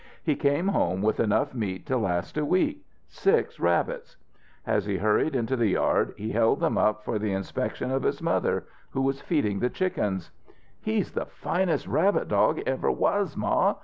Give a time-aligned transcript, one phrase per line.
[0.23, 4.17] He came home with enough meat to last a week six rabbits.
[4.65, 8.19] As he hurried into the yard he held them up for the inspection of his
[8.19, 10.31] mother, who was feeding the chickens.
[10.81, 13.75] "He's the finest rabbit dog ever was, Ma!